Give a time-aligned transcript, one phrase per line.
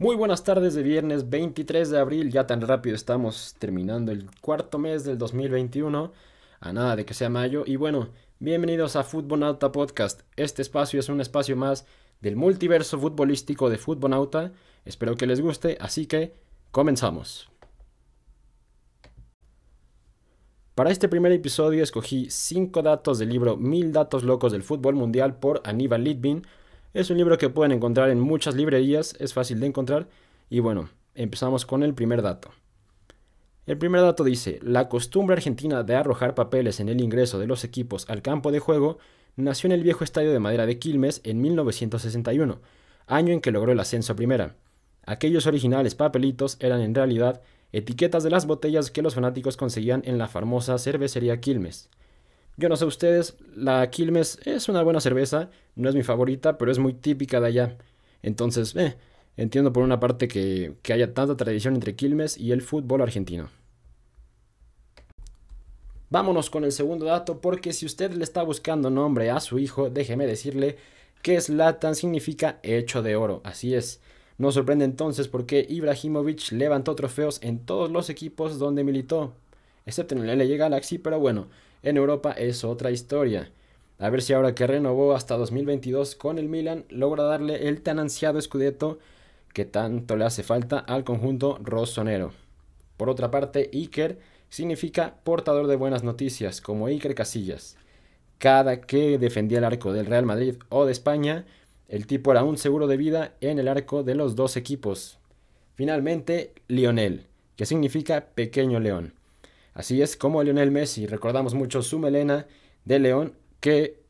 [0.00, 4.78] Muy buenas tardes de viernes 23 de abril, ya tan rápido estamos terminando el cuarto
[4.78, 6.12] mes del 2021,
[6.60, 10.20] a nada de que sea mayo, y bueno, bienvenidos a Futbonauta Podcast.
[10.36, 11.84] Este espacio es un espacio más
[12.20, 14.52] del multiverso futbolístico de Futbonauta,
[14.84, 16.32] espero que les guste, así que
[16.70, 17.50] comenzamos.
[20.76, 25.40] Para este primer episodio escogí 5 datos del libro Mil datos locos del fútbol mundial
[25.40, 26.44] por Aníbal Litvin,
[26.94, 30.08] es un libro que pueden encontrar en muchas librerías, es fácil de encontrar.
[30.48, 32.50] Y bueno, empezamos con el primer dato.
[33.66, 37.64] El primer dato dice, la costumbre argentina de arrojar papeles en el ingreso de los
[37.64, 38.98] equipos al campo de juego
[39.36, 42.60] nació en el viejo estadio de madera de Quilmes en 1961,
[43.06, 44.56] año en que logró el ascenso a primera.
[45.04, 47.42] Aquellos originales papelitos eran en realidad
[47.72, 51.90] etiquetas de las botellas que los fanáticos conseguían en la famosa cervecería Quilmes.
[52.58, 56.72] Yo no sé ustedes, la Quilmes es una buena cerveza, no es mi favorita, pero
[56.72, 57.78] es muy típica de allá.
[58.20, 58.96] Entonces, eh,
[59.36, 63.48] entiendo por una parte que, que haya tanta tradición entre Quilmes y el fútbol argentino.
[66.10, 69.88] Vámonos con el segundo dato, porque si usted le está buscando nombre a su hijo,
[69.88, 70.78] déjeme decirle
[71.22, 73.40] que Zlatan significa hecho de oro.
[73.44, 74.00] Así es.
[74.36, 79.34] No sorprende entonces porque Ibrahimovic levantó trofeos en todos los equipos donde militó,
[79.86, 81.48] excepto en el LA Galaxy, pero bueno,
[81.82, 83.50] en Europa es otra historia.
[83.98, 87.98] A ver si ahora que renovó hasta 2022 con el Milan logra darle el tan
[87.98, 88.98] ansiado Scudetto
[89.52, 92.32] que tanto le hace falta al conjunto rossonero.
[92.96, 94.18] Por otra parte, Iker
[94.48, 97.76] significa portador de buenas noticias, como Iker Casillas.
[98.38, 101.44] Cada que defendía el arco del Real Madrid o de España,
[101.88, 105.18] el tipo era un seguro de vida en el arco de los dos equipos.
[105.74, 109.17] Finalmente, Lionel, que significa pequeño león.
[109.78, 112.48] Así es como Lionel Messi, recordamos mucho su melena
[112.84, 114.02] de león, que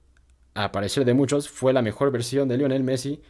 [0.54, 3.20] a parecer de muchos fue la mejor versión de Lionel Messi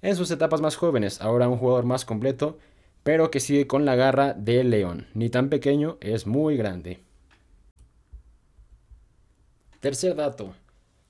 [0.00, 2.58] en sus etapas más jóvenes, ahora un jugador más completo,
[3.02, 7.00] pero que sigue con la garra de león, ni tan pequeño, es muy grande.
[9.80, 10.54] Tercer dato.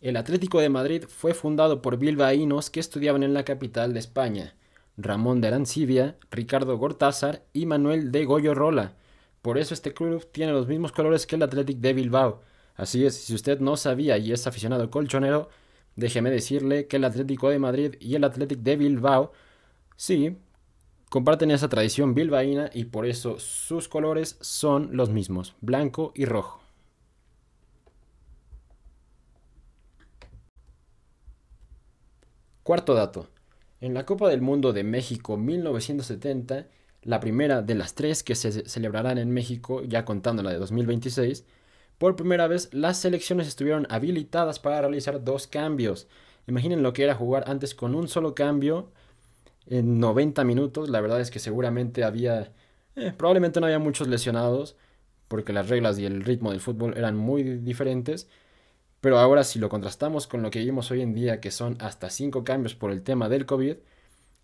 [0.00, 4.54] El Atlético de Madrid fue fundado por bilbaínos que estudiaban en la capital de España,
[4.96, 8.94] Ramón de Arancibia, Ricardo Gortázar y Manuel de Goyo Rola,
[9.42, 12.42] por eso este club tiene los mismos colores que el Athletic de Bilbao.
[12.74, 15.48] Así es, si usted no sabía y es aficionado colchonero,
[15.96, 19.32] déjeme decirle que el Atlético de Madrid y el Athletic de Bilbao,
[19.96, 20.36] sí,
[21.10, 26.60] comparten esa tradición bilbaína y por eso sus colores son los mismos, blanco y rojo.
[32.62, 33.28] Cuarto dato.
[33.80, 36.68] En la Copa del Mundo de México 1970,
[37.02, 41.44] la primera de las tres que se celebrarán en México, ya contando la de 2026,
[41.98, 46.08] por primera vez las selecciones estuvieron habilitadas para realizar dos cambios.
[46.46, 48.90] Imaginen lo que era jugar antes con un solo cambio
[49.66, 50.88] en 90 minutos.
[50.90, 52.52] La verdad es que seguramente había,
[52.96, 54.76] eh, probablemente no había muchos lesionados,
[55.28, 58.28] porque las reglas y el ritmo del fútbol eran muy diferentes.
[59.00, 62.10] Pero ahora si lo contrastamos con lo que vimos hoy en día, que son hasta
[62.10, 63.76] 5 cambios por el tema del COVID,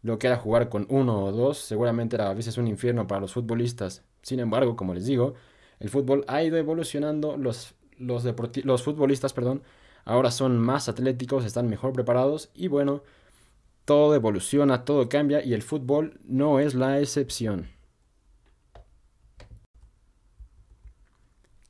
[0.03, 3.21] lo que era jugar con uno o dos seguramente era a veces un infierno para
[3.21, 4.05] los futbolistas.
[4.23, 5.34] Sin embargo, como les digo,
[5.81, 8.25] el fútbol ha ido evolucionando, los, los,
[8.65, 9.62] los futbolistas perdón,
[10.05, 13.03] ahora son más atléticos, están mejor preparados y bueno,
[13.84, 17.69] todo evoluciona, todo cambia y el fútbol no es la excepción.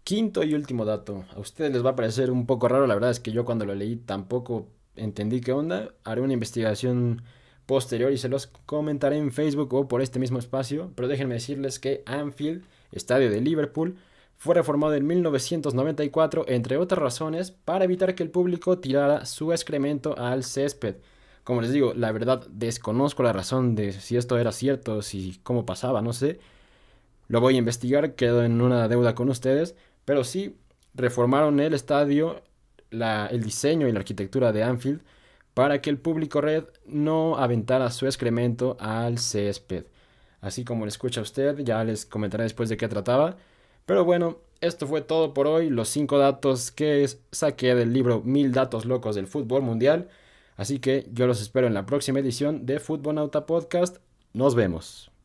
[0.02, 1.24] Quinto y último dato.
[1.34, 3.64] A ustedes les va a parecer un poco raro, la verdad es que yo cuando
[3.64, 5.94] lo leí tampoco entendí qué onda.
[6.04, 7.22] Haré una investigación
[7.66, 11.78] posterior y se los comentaré en Facebook o por este mismo espacio, pero déjenme decirles
[11.78, 13.96] que Anfield, estadio de Liverpool,
[14.38, 20.16] fue reformado en 1994, entre otras razones, para evitar que el público tirara su excremento
[20.18, 20.96] al césped.
[21.42, 25.64] Como les digo, la verdad desconozco la razón de si esto era cierto, si cómo
[25.64, 26.38] pasaba, no sé.
[27.28, 29.74] Lo voy a investigar, quedo en una deuda con ustedes,
[30.04, 30.56] pero sí
[30.94, 32.42] reformaron el estadio,
[32.90, 35.02] el diseño y la arquitectura de Anfield
[35.56, 39.86] para que el público red no aventara su excremento al césped.
[40.42, 43.38] Así como le escucha usted, ya les comentaré después de qué trataba.
[43.86, 48.52] Pero bueno, esto fue todo por hoy, los 5 datos que saqué del libro Mil
[48.52, 50.10] datos locos del fútbol mundial.
[50.56, 53.96] Así que yo los espero en la próxima edición de Fútbol Nauta Podcast.
[54.34, 55.15] Nos vemos.